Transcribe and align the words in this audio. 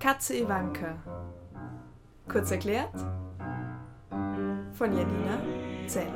Katze 0.00 0.38
Ivanka. 0.38 0.96
Kurz 2.26 2.50
erklärt 2.50 2.94
von 4.72 4.96
Janina 4.96 5.38
Zell. 5.86 6.10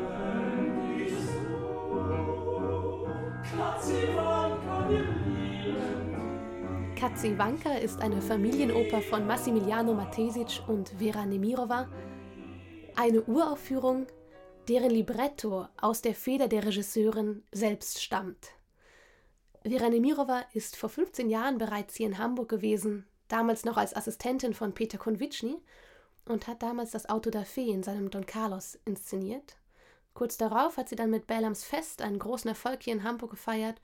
Katze 6.96 7.26
Ivanka 7.26 7.74
ist 7.74 8.00
eine 8.00 8.22
Familienoper 8.22 9.02
von 9.02 9.26
Massimiliano 9.26 9.92
Matesic 9.92 10.62
und 10.66 10.88
Vera 10.98 11.26
Nemirova. 11.26 11.86
Eine 12.96 13.20
Uraufführung, 13.24 14.06
deren 14.66 14.92
Libretto 14.92 15.68
aus 15.78 16.00
der 16.00 16.14
Feder 16.14 16.48
der 16.48 16.64
Regisseurin 16.64 17.42
selbst 17.52 18.02
stammt. 18.02 18.48
Vera 19.62 19.90
Nemirova 19.90 20.46
ist 20.54 20.74
vor 20.74 20.88
15 20.88 21.28
Jahren 21.28 21.58
bereits 21.58 21.96
hier 21.96 22.06
in 22.06 22.16
Hamburg 22.16 22.48
gewesen, 22.48 23.04
damals 23.28 23.64
noch 23.64 23.76
als 23.76 23.94
Assistentin 23.94 24.54
von 24.54 24.72
Peter 24.72 24.98
Konvitschny 24.98 25.56
und 26.26 26.46
hat 26.46 26.62
damals 26.62 26.90
das 26.90 27.08
Auto 27.08 27.30
da 27.30 27.44
Fee 27.44 27.70
in 27.70 27.82
seinem 27.82 28.10
Don 28.10 28.26
Carlos 28.26 28.78
inszeniert. 28.84 29.56
Kurz 30.14 30.36
darauf 30.36 30.76
hat 30.76 30.88
sie 30.88 30.96
dann 30.96 31.10
mit 31.10 31.26
Bellams 31.26 31.64
Fest 31.64 32.00
einen 32.00 32.18
großen 32.18 32.48
Erfolg 32.48 32.82
hier 32.82 32.94
in 32.94 33.04
Hamburg 33.04 33.30
gefeiert 33.30 33.80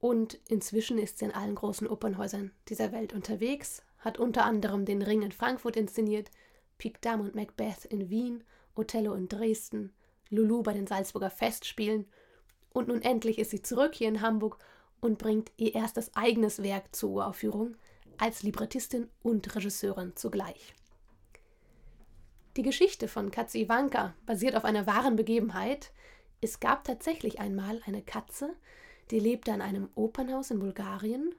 und 0.00 0.40
inzwischen 0.48 0.98
ist 0.98 1.18
sie 1.18 1.26
in 1.26 1.34
allen 1.34 1.54
großen 1.54 1.86
Opernhäusern 1.86 2.50
dieser 2.68 2.90
Welt 2.92 3.12
unterwegs, 3.12 3.82
hat 3.98 4.18
unter 4.18 4.44
anderem 4.44 4.84
den 4.84 5.02
Ring 5.02 5.22
in 5.22 5.30
Frankfurt 5.30 5.76
inszeniert, 5.76 6.30
Pic 6.78 7.00
Dame 7.00 7.22
und 7.22 7.36
Macbeth 7.36 7.84
in 7.84 8.10
Wien, 8.10 8.42
Othello 8.74 9.14
in 9.14 9.28
Dresden, 9.28 9.92
Lulu 10.30 10.62
bei 10.62 10.72
den 10.72 10.88
Salzburger 10.88 11.30
Festspielen 11.30 12.06
und 12.72 12.88
nun 12.88 13.02
endlich 13.02 13.38
ist 13.38 13.50
sie 13.50 13.62
zurück 13.62 13.94
hier 13.94 14.08
in 14.08 14.20
Hamburg 14.20 14.58
und 15.00 15.18
bringt 15.18 15.52
ihr 15.56 15.74
erstes 15.74 16.14
eigenes 16.16 16.62
Werk 16.62 16.94
zur 16.96 17.10
Uraufführung 17.10 17.76
als 18.18 18.42
Librettistin 18.42 19.08
und 19.22 19.54
Regisseurin 19.54 20.16
zugleich. 20.16 20.74
Die 22.56 22.62
Geschichte 22.62 23.08
von 23.08 23.30
Katze 23.30 23.58
Ivanka 23.58 24.14
basiert 24.26 24.56
auf 24.56 24.64
einer 24.64 24.86
wahren 24.86 25.16
Begebenheit. 25.16 25.90
Es 26.40 26.60
gab 26.60 26.84
tatsächlich 26.84 27.40
einmal 27.40 27.80
eine 27.86 28.02
Katze, 28.02 28.54
die 29.10 29.18
lebte 29.18 29.52
an 29.52 29.62
einem 29.62 29.88
Opernhaus 29.94 30.50
in 30.50 30.58
Bulgarien 30.58 31.34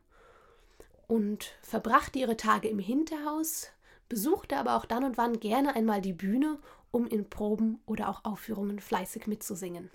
und 1.08 1.56
verbrachte 1.62 2.18
ihre 2.18 2.38
Tage 2.38 2.68
im 2.68 2.80
Hinterhaus, 2.80 3.68
besuchte 4.10 4.58
aber 4.58 4.76
auch 4.76 4.86
dann 4.86 5.04
und 5.04 5.18
wann 5.18 5.40
gerne 5.40 5.76
einmal 5.76 6.02
die 6.02 6.14
Bühne, 6.14 6.58
um 6.90 7.08
in 7.08 7.30
Proben 7.30 7.80
oder 7.86 8.10
auch 8.10 8.24
Aufführungen 8.26 8.80
fleißig 8.80 9.28
mitzusingen. 9.28 9.92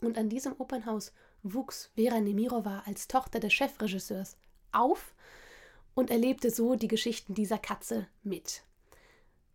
Und 0.00 0.18
an 0.18 0.28
diesem 0.28 0.54
Opernhaus 0.58 1.12
wuchs 1.42 1.90
Vera 1.96 2.20
Nemirova 2.20 2.82
als 2.86 3.08
Tochter 3.08 3.40
des 3.40 3.52
Chefregisseurs 3.52 4.36
auf 4.72 5.14
und 5.94 6.10
erlebte 6.10 6.50
so 6.50 6.74
die 6.74 6.88
Geschichten 6.88 7.34
dieser 7.34 7.58
Katze 7.58 8.06
mit. 8.22 8.62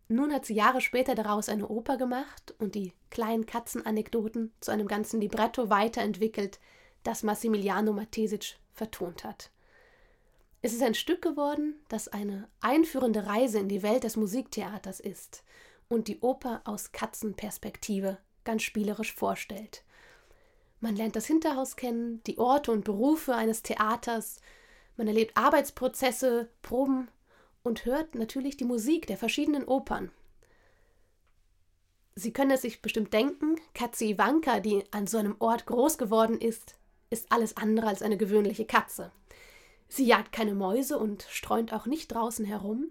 Nun 0.08 0.32
hat 0.32 0.44
sie 0.44 0.54
Jahre 0.54 0.80
später 0.80 1.14
daraus 1.14 1.48
eine 1.48 1.68
Oper 1.68 1.96
gemacht 1.96 2.54
und 2.58 2.74
die 2.74 2.92
kleinen 3.10 3.46
Katzenanekdoten 3.46 4.52
zu 4.60 4.70
einem 4.70 4.86
ganzen 4.86 5.20
Libretto 5.20 5.70
weiterentwickelt, 5.70 6.60
das 7.02 7.22
Massimiliano 7.22 7.92
Matesic 7.92 8.56
vertont 8.72 9.24
hat. 9.24 9.50
Es 10.60 10.72
ist 10.72 10.82
ein 10.82 10.94
Stück 10.94 11.22
geworden, 11.22 11.74
das 11.88 12.08
eine 12.08 12.48
einführende 12.60 13.26
Reise 13.26 13.58
in 13.58 13.68
die 13.68 13.82
Welt 13.82 14.04
des 14.04 14.16
Musiktheaters 14.16 15.00
ist 15.00 15.42
und 15.88 16.08
die 16.08 16.20
Oper 16.20 16.62
aus 16.64 16.92
Katzenperspektive 16.92 18.18
ganz 18.44 18.62
spielerisch 18.62 19.14
vorstellt. 19.14 19.84
Man 20.80 20.96
lernt 20.96 21.16
das 21.16 21.26
Hinterhaus 21.26 21.76
kennen, 21.76 22.22
die 22.26 22.38
Orte 22.38 22.72
und 22.72 22.84
Berufe 22.84 23.34
eines 23.34 23.62
Theaters, 23.62 24.40
man 24.96 25.08
erlebt 25.08 25.36
Arbeitsprozesse, 25.36 26.48
Proben 26.62 27.08
und 27.62 27.84
hört 27.84 28.14
natürlich 28.14 28.56
die 28.56 28.64
Musik 28.64 29.06
der 29.06 29.16
verschiedenen 29.16 29.64
Opern. 29.64 30.10
Sie 32.14 32.32
können 32.32 32.52
es 32.52 32.62
sich 32.62 32.80
bestimmt 32.80 33.12
denken, 33.12 33.56
Katze 33.74 34.04
Ivanka, 34.04 34.60
die 34.60 34.84
an 34.92 35.06
so 35.06 35.18
einem 35.18 35.36
Ort 35.40 35.66
groß 35.66 35.98
geworden 35.98 36.40
ist, 36.40 36.76
ist 37.10 37.32
alles 37.32 37.56
andere 37.56 37.88
als 37.88 38.02
eine 38.02 38.16
gewöhnliche 38.16 38.66
Katze. 38.66 39.10
Sie 39.88 40.04
jagt 40.04 40.32
keine 40.32 40.54
Mäuse 40.54 40.98
und 40.98 41.26
streunt 41.28 41.72
auch 41.72 41.86
nicht 41.86 42.08
draußen 42.08 42.44
herum. 42.44 42.90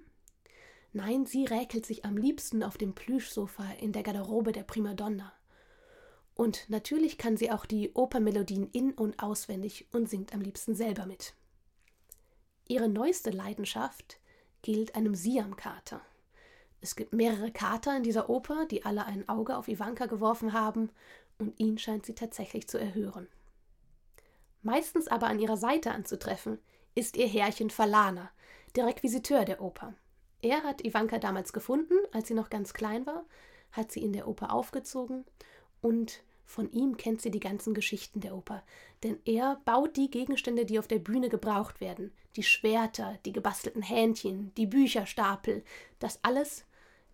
Nein, 0.92 1.26
sie 1.26 1.46
räkelt 1.46 1.86
sich 1.86 2.06
am 2.06 2.18
liebsten 2.18 2.64
auf 2.64 2.78
dem 2.78 2.94
Plüschsofa 2.94 3.64
in 3.80 3.94
der 3.94 4.04
Garderobe 4.04 4.52
der 4.52 4.64
Primadonna. 4.64 5.34
Und 6.36 6.70
natürlich 6.70 7.18
kann 7.18 7.38
sie 7.38 7.52
auch 7.52 7.66
die 7.66 7.92
Opernmelodien 7.94 8.70
in 8.72 8.92
und 8.94 9.22
auswendig 9.22 9.88
und 9.92 10.10
singt 10.10 10.34
am 10.34 10.42
liebsten 10.42 10.76
selber 10.76 11.06
mit. 11.06 11.34
Ihre 12.68 12.88
neueste 12.88 13.30
Leidenschaft 13.30 14.20
gilt 14.62 14.96
einem 14.96 15.16
Siamkater. 15.16 16.02
Es 16.82 16.96
gibt 16.96 17.14
mehrere 17.14 17.52
Kater 17.52 17.96
in 17.96 18.04
dieser 18.04 18.30
Oper, 18.30 18.66
die 18.66 18.86
alle 18.86 19.06
ein 19.06 19.28
Auge 19.30 19.58
auf 19.58 19.68
Ivanka 19.68 20.06
geworfen 20.06 20.54
haben, 20.54 20.90
und 21.40 21.60
ihn 21.60 21.78
scheint 21.78 22.06
sie 22.06 22.16
tatsächlich 22.16 22.68
zu 22.68 22.78
erhören. 22.78 23.28
Meistens 24.62 25.08
aber 25.08 25.28
an 25.28 25.40
ihrer 25.40 25.58
Seite 25.58 25.92
anzutreffen, 25.92 26.60
ist 26.96 27.18
ihr 27.18 27.28
Herrchen 27.28 27.70
Falana, 27.70 28.32
der 28.76 28.86
Requisiteur 28.86 29.46
der 29.46 29.62
Oper. 29.62 29.94
Er 30.42 30.64
hat 30.64 30.84
Ivanka 30.86 31.20
damals 31.20 31.54
gefunden, 31.54 31.96
als 32.12 32.28
sie 32.28 32.34
noch 32.34 32.50
ganz 32.50 32.74
klein 32.74 33.06
war, 33.06 33.26
hat 33.72 33.92
sie 33.92 34.02
in 34.04 34.14
der 34.14 34.28
Oper 34.28 34.54
aufgezogen 34.54 35.26
und 35.82 36.24
von 36.54 36.72
ihm 36.72 36.98
kennt 36.98 37.20
sie 37.20 37.32
die 37.32 37.40
ganzen 37.40 37.74
Geschichten 37.74 38.20
der 38.20 38.36
Oper, 38.36 38.64
denn 39.02 39.18
er 39.26 39.60
baut 39.66 39.98
die 39.98 40.12
Gegenstände, 40.12 40.66
die 40.66 40.78
auf 40.78 40.88
der 40.88 41.00
Bühne 41.00 41.30
gebraucht 41.30 41.82
werden, 41.82 42.12
die 42.36 42.44
Schwerter, 42.44 43.18
die 43.26 43.34
gebastelten 43.34 43.82
Hähnchen, 43.82 44.54
die 44.54 44.68
Bücherstapel, 44.68 45.64
das 45.98 46.20
alles 46.22 46.64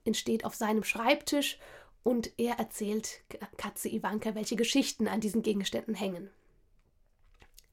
entsteht 0.04 0.44
auf 0.44 0.56
seinem 0.56 0.84
Schreibtisch 0.84 1.58
und 2.04 2.32
er 2.38 2.60
erzählt 2.60 3.22
Katze 3.56 3.88
Ivanka, 3.88 4.36
welche 4.36 4.58
Geschichten 4.58 5.08
an 5.08 5.22
diesen 5.22 5.42
Gegenständen 5.42 5.96
hängen. 5.96 6.30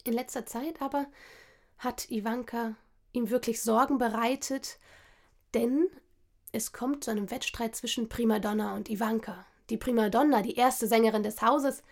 In 0.04 0.12
letzter 0.12 0.46
Zeit 0.46 0.80
aber 0.80 1.06
hat 1.78 2.08
Ivanka 2.12 2.76
ihm 3.12 3.28
wirklich 3.28 3.60
Sorgen 3.60 3.98
bereitet, 3.98 4.78
denn 5.52 5.88
es 6.52 6.72
kommt 6.72 7.02
zu 7.02 7.10
einem 7.10 7.28
Wettstreit 7.32 7.74
zwischen 7.74 8.08
Primadonna 8.08 8.76
und 8.76 8.88
Ivanka 8.88 9.44
die 9.70 9.76
Primadonna, 9.76 10.42
die 10.42 10.56
erste 10.56 10.86
Sängerin 10.86 11.22
des 11.22 11.42
Hauses, 11.42 11.82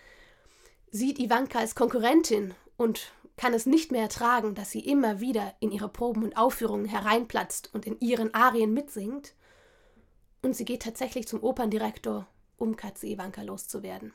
sieht 0.91 1.19
Ivanka 1.19 1.59
als 1.59 1.75
Konkurrentin 1.75 2.55
und 2.77 3.13
kann 3.37 3.53
es 3.53 3.67
nicht 3.67 3.91
mehr 3.91 4.03
ertragen, 4.03 4.55
dass 4.55 4.71
sie 4.71 4.81
immer 4.81 5.21
wieder 5.21 5.55
in 5.59 5.73
ihre 5.73 5.89
Proben 5.89 6.23
und 6.23 6.37
Aufführungen 6.37 6.87
hereinplatzt 6.87 7.71
und 7.75 7.85
in 7.85 7.99
ihren 8.01 8.33
Arien 8.33 8.73
mitsingt. 8.73 9.35
Und 10.43 10.55
sie 10.55 10.65
geht 10.65 10.83
tatsächlich 10.83 11.27
zum 11.27 11.43
Operndirektor, 11.43 12.29
um 12.57 12.77
Katze 12.77 13.09
Ivanka 13.09 13.43
loszuwerden. 13.43 14.13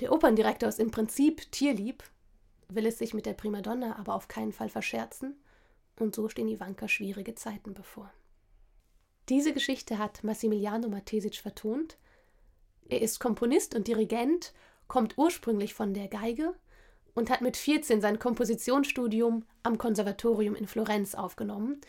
Der 0.00 0.12
Operndirektor 0.12 0.68
ist 0.68 0.80
im 0.80 0.90
Prinzip 0.90 1.52
tierlieb, 1.52 2.02
will 2.68 2.86
es 2.86 2.98
sich 2.98 3.14
mit 3.14 3.26
der 3.26 3.34
Primadonna 3.34 3.96
aber 3.96 4.14
auf 4.14 4.26
keinen 4.26 4.52
Fall 4.52 4.68
verscherzen, 4.68 5.36
und 6.00 6.16
so 6.16 6.28
stehen 6.28 6.48
Ivanka 6.48 6.88
schwierige 6.88 7.36
Zeiten 7.36 7.74
bevor. 7.74 8.10
Diese 9.28 9.52
Geschichte 9.52 9.98
hat 9.98 10.24
Massimiliano 10.24 10.88
Matesic 10.88 11.36
vertont 11.36 11.96
er 12.88 13.00
ist 13.00 13.20
Komponist 13.20 13.74
und 13.74 13.88
Dirigent, 13.88 14.52
kommt 14.88 15.16
ursprünglich 15.16 15.74
von 15.74 15.94
der 15.94 16.08
Geige 16.08 16.54
und 17.14 17.30
hat 17.30 17.40
mit 17.40 17.56
14 17.56 18.00
sein 18.00 18.18
Kompositionsstudium 18.18 19.44
am 19.62 19.78
Konservatorium 19.78 20.54
in 20.54 20.66
Florenz 20.66 21.14
aufgenommen. 21.14 21.80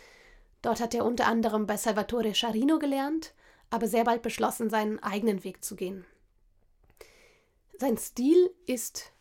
Dort 0.62 0.80
hat 0.80 0.94
er 0.94 1.06
unter 1.06 1.28
anderem 1.28 1.68
bei 1.68 1.78
Salvatore 1.78 2.34
Charino 2.34 2.80
gelernt, 2.80 3.34
aber 3.70 3.88
sehr 3.88 4.04
bald 4.04 4.22
beschlossen, 4.22 4.70
seinen 4.70 5.02
eigenen 5.04 5.44
Weg 5.44 5.64
zu 5.64 5.76
gehen. 5.76 6.06
Sein 7.78 7.98
Stil 7.98 8.50
ist 8.66 9.12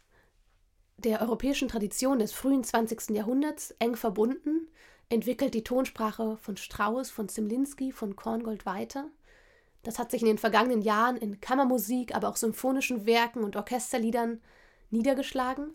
der 0.97 1.21
europäischen 1.21 1.69
Tradition 1.69 2.21
des 2.21 2.33
frühen 2.33 2.62
20. 2.62 3.11
Jahrhunderts 3.11 3.75
eng 3.81 3.97
verbunden, 3.97 4.69
entwickelt 5.09 5.55
die 5.55 5.65
Tonsprache 5.65 6.37
von 6.37 6.56
Strauss, 6.56 7.11
von 7.11 7.29
Zimlinski, 7.29 7.91
von 7.91 8.15
Korngold 8.15 8.65
weiter– 8.65 9.11
das 9.85 9.99
hat 9.99 10.11
sich 10.11 10.23
in 10.23 10.29
den 10.29 10.39
vergangenen 10.39 10.83
Jahren 10.83 11.17
in 11.17 11.41
Kammermusik, 11.41 12.15
aber 12.15 12.29
auch 12.29 12.37
symphonischen 12.37 13.07
Werken 13.07 13.45
und 13.45 13.55
Orchesterliedern 13.55 14.41
niedergeschlagen. 14.91 15.75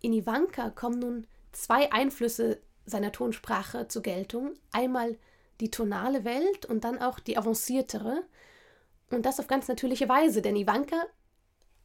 In 0.00 0.12
Ivanka 0.12 0.70
kommen 0.70 0.98
nun 0.98 1.26
zwei 1.52 1.90
Einflüsse 1.92 2.60
seiner 2.84 3.12
Tonsprache 3.12 3.88
zur 3.88 4.02
Geltung. 4.02 4.54
Einmal 4.72 5.16
die 5.60 5.70
tonale 5.70 6.24
Welt 6.24 6.66
und 6.66 6.84
dann 6.84 6.98
auch 6.98 7.20
die 7.20 7.38
avanciertere. 7.38 8.24
Und 9.10 9.24
das 9.24 9.38
auf 9.38 9.46
ganz 9.46 9.68
natürliche 9.68 10.08
Weise, 10.08 10.42
denn 10.42 10.56
Ivanka 10.56 11.00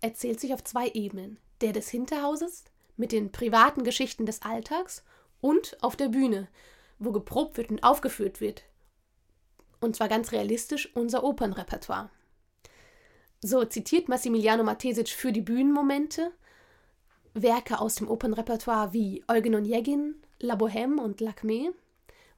erzählt 0.01 0.39
sich 0.39 0.53
auf 0.53 0.63
zwei 0.63 0.89
Ebenen. 0.89 1.37
Der 1.61 1.73
des 1.73 1.89
Hinterhauses 1.89 2.63
mit 2.97 3.11
den 3.11 3.31
privaten 3.31 3.83
Geschichten 3.83 4.25
des 4.25 4.41
Alltags 4.41 5.03
und 5.39 5.77
auf 5.81 5.95
der 5.95 6.09
Bühne, 6.09 6.47
wo 6.97 7.11
geprobt 7.11 7.57
wird 7.57 7.69
und 7.69 7.83
aufgeführt 7.83 8.41
wird, 8.41 8.63
und 9.81 9.95
zwar 9.95 10.07
ganz 10.07 10.31
realistisch, 10.31 10.93
unser 10.95 11.23
Opernrepertoire. 11.23 12.09
So 13.41 13.63
zitiert 13.63 14.09
Massimiliano 14.09 14.63
Matesic 14.63 15.09
für 15.09 15.31
die 15.31 15.41
Bühnenmomente 15.41 16.31
Werke 17.33 17.79
aus 17.79 17.95
dem 17.95 18.09
Opernrepertoire 18.09 18.91
wie 18.91 19.23
Eugen 19.27 19.55
Onegin, 19.55 20.15
La 20.39 20.55
Bohème 20.55 20.99
und 20.99 21.21
Lacme 21.21 21.73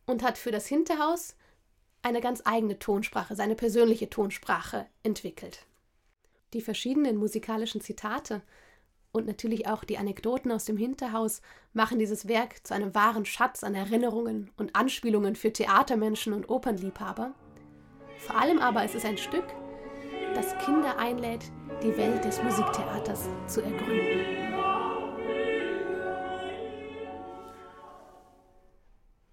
und 0.05 0.21
hat 0.21 0.37
für 0.37 0.51
das 0.51 0.67
Hinterhaus 0.67 1.35
eine 2.03 2.21
ganz 2.21 2.41
eigene 2.45 2.77
Tonsprache, 2.79 3.35
seine 3.35 3.55
persönliche 3.55 4.09
Tonsprache 4.09 4.87
entwickelt. 5.03 5.65
Die 6.53 6.61
verschiedenen 6.61 7.17
musikalischen 7.17 7.81
Zitate 7.81 8.41
und 9.11 9.27
natürlich 9.27 9.67
auch 9.67 9.83
die 9.83 9.97
Anekdoten 9.97 10.51
aus 10.51 10.65
dem 10.65 10.77
Hinterhaus 10.77 11.41
machen 11.73 11.99
dieses 11.99 12.27
Werk 12.27 12.65
zu 12.65 12.73
einem 12.73 12.95
wahren 12.95 13.25
Schatz 13.25 13.63
an 13.63 13.75
Erinnerungen 13.75 14.51
und 14.57 14.75
Anspielungen 14.75 15.35
für 15.35 15.51
Theatermenschen 15.51 16.33
und 16.33 16.49
Opernliebhaber. 16.49 17.33
Vor 18.17 18.37
allem 18.37 18.59
aber 18.59 18.85
ist 18.85 18.95
es 18.95 19.05
ein 19.05 19.17
Stück, 19.17 19.45
das 20.35 20.57
Kinder 20.59 20.97
einlädt, 20.97 21.51
die 21.83 21.95
Welt 21.97 22.23
des 22.23 22.41
Musiktheaters 22.41 23.27
zu 23.47 23.61
ergründen. 23.61 24.60